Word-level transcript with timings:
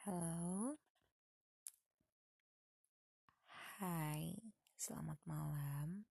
Halo. 0.00 0.80
Hai, 3.76 4.32
selamat 4.72 5.20
malam. 5.28 6.08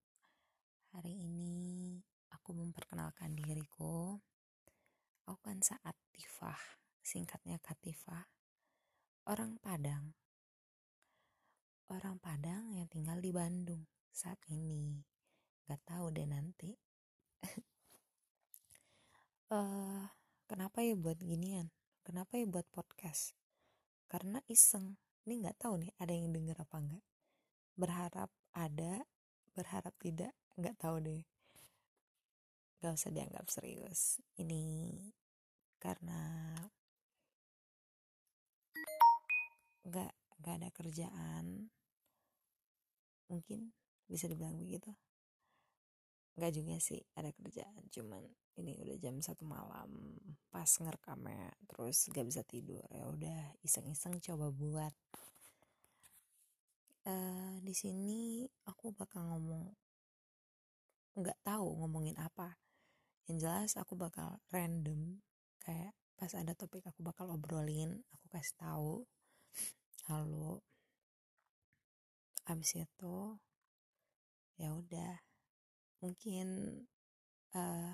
Hari 0.94 1.10
ini 1.10 1.98
aku 2.30 2.54
memperkenalkan 2.54 3.34
diriku. 3.34 4.14
Aku 5.26 5.42
kan 5.42 5.58
saat 5.58 5.98
Tifah, 6.14 6.78
singkatnya 7.02 7.58
Katifah. 7.58 8.30
Orang 9.26 9.58
Padang. 9.58 10.14
Orang 11.90 12.22
Padang 12.22 12.70
yang 12.70 12.86
tinggal 12.86 13.18
di 13.18 13.34
Bandung 13.34 13.90
saat 14.14 14.38
ini. 14.54 15.02
Gak 15.66 15.82
tahu 15.82 16.14
deh 16.14 16.30
nanti. 16.30 16.78
uh, 19.50 20.06
kenapa 20.50 20.78
ya 20.78 20.94
buat 20.94 21.18
ginian? 21.18 21.74
Kenapa 22.06 22.38
ya 22.38 22.46
buat 22.46 22.70
podcast? 22.70 23.39
Karena 24.10 24.42
iseng. 24.50 24.98
Ini 25.22 25.46
nggak 25.46 25.62
tahu 25.62 25.86
nih 25.86 25.92
ada 26.02 26.10
yang 26.10 26.34
denger 26.34 26.58
apa 26.58 26.76
enggak 26.82 27.04
berharap 27.78 28.30
ada 28.50 29.06
berharap 29.54 29.94
tidak 30.02 30.34
nggak 30.58 30.74
tahu 30.74 30.98
deh. 30.98 31.22
Gak 32.82 32.96
usah 32.96 33.14
dianggap 33.14 33.46
serius. 33.46 34.18
Ini 34.34 34.98
karena 35.78 36.18
nggak 39.86 40.12
nggak 40.42 40.54
ada 40.58 40.68
kerjaan. 40.74 41.70
Mungkin 43.30 43.70
bisa 44.10 44.26
dibilang 44.26 44.58
begitu 44.58 44.90
nggak 46.40 46.56
juga 46.56 46.80
sih 46.80 47.04
ada 47.12 47.28
kerjaan 47.36 47.84
cuman 47.92 48.24
ini 48.56 48.80
udah 48.80 48.96
jam 48.96 49.20
satu 49.20 49.44
malam 49.44 50.16
pas 50.48 50.66
ngerekamnya 50.66 51.52
terus 51.68 52.08
gak 52.08 52.24
bisa 52.24 52.40
tidur 52.48 52.80
ya 52.88 53.04
udah 53.08 53.60
iseng-iseng 53.60 54.16
coba 54.24 54.48
buat. 54.48 54.94
Uh, 57.00 57.56
di 57.64 57.72
sini 57.72 58.44
aku 58.68 58.92
bakal 58.92 59.24
ngomong 59.24 59.72
nggak 61.16 61.40
tahu 61.44 61.68
ngomongin 61.80 62.16
apa. 62.16 62.56
Yang 63.28 63.36
jelas 63.44 63.70
aku 63.76 63.96
bakal 63.96 64.40
random 64.52 65.20
kayak 65.60 65.92
pas 66.20 66.32
ada 66.36 66.52
topik 66.52 66.84
aku 66.84 67.00
bakal 67.00 67.32
obrolin 67.32 68.04
aku 68.12 68.26
kasih 68.28 68.56
tahu 68.60 68.92
lalu 70.12 70.60
abis 72.44 72.76
itu 72.76 73.16
ya 74.60 74.76
udah 74.76 75.16
mungkin 76.00 76.48
uh, 77.56 77.92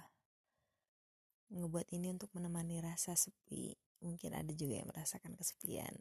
ngebuat 1.50 1.90
ini 1.94 2.10
untuk 2.10 2.30
menemani 2.34 2.82
rasa 2.82 3.14
sepi. 3.14 3.74
Mungkin 4.02 4.34
ada 4.34 4.52
juga 4.52 4.78
yang 4.78 4.88
merasakan 4.90 5.34
kesepian 5.34 5.94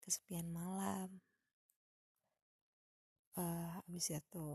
kesepian 0.00 0.46
malam. 0.48 1.20
Uh, 3.36 3.68
habis 3.76 4.08
itu 4.08 4.48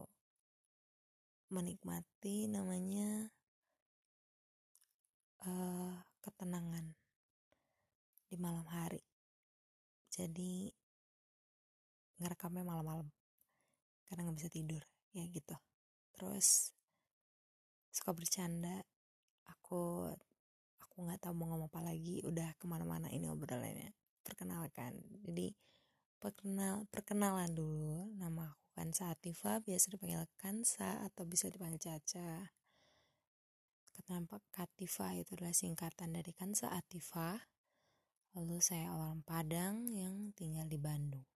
menikmati 1.53 2.49
namanya 2.49 3.29
uh, 5.45 6.01
ketenangan 6.23 6.97
di 8.31 8.39
malam 8.39 8.65
hari. 8.65 9.03
Jadi 10.09 10.71
ngerekamnya 12.21 12.63
malam-malam 12.63 13.09
karena 14.05 14.29
nggak 14.29 14.37
bisa 14.37 14.49
tidur 14.53 14.83
ya 15.11 15.25
gitu 15.25 15.57
terus 16.15 16.75
suka 17.91 18.15
bercanda 18.15 18.83
aku 19.47 20.11
aku 20.79 20.95
nggak 21.03 21.19
tahu 21.23 21.33
mau 21.35 21.53
ngomong 21.53 21.71
apa 21.71 21.81
lagi 21.83 22.23
udah 22.23 22.55
ke 22.55 22.65
mana-mana 22.67 23.11
ini 23.11 23.27
obrolannya 23.27 23.91
perkenalkan 24.23 24.95
jadi 25.27 25.51
perkenal 26.21 26.85
perkenalan 26.93 27.51
dulu 27.51 28.13
nama 28.15 28.51
aku 28.51 28.61
Kansa 28.71 29.11
Atifa 29.11 29.59
biasa 29.59 29.91
dipanggil 29.91 30.23
Kansa 30.39 31.03
atau 31.03 31.27
bisa 31.27 31.51
dipanggil 31.51 31.77
Caca. 31.77 32.55
Kenapa 33.91 34.39
Katifa 34.47 35.11
itu 35.19 35.35
adalah 35.35 35.51
singkatan 35.51 36.15
dari 36.15 36.31
Kansa 36.31 36.71
Atifa. 36.71 37.51
Lalu 38.31 38.63
saya 38.63 38.95
orang 38.95 39.27
Padang 39.27 39.91
yang 39.91 40.31
tinggal 40.39 40.63
di 40.71 40.79
Bandung. 40.79 41.27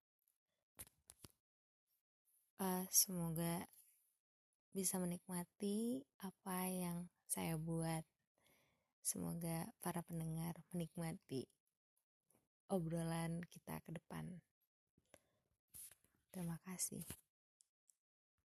Uh, 2.55 2.88
semoga 2.88 3.67
bisa 4.75 4.99
menikmati 4.99 6.03
apa 6.19 6.67
yang 6.67 7.07
saya 7.31 7.55
buat. 7.55 8.03
Semoga 8.99 9.71
para 9.79 10.03
pendengar 10.03 10.59
menikmati 10.75 11.47
obrolan 12.67 13.39
kita 13.47 13.79
ke 13.87 13.95
depan. 13.95 14.43
Terima 16.35 16.59
kasih. 16.67 17.24